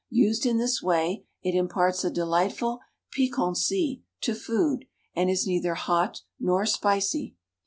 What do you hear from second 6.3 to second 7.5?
nor "spicy."